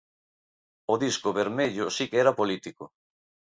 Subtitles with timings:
[0.93, 2.83] O Disco Vermello si que era político.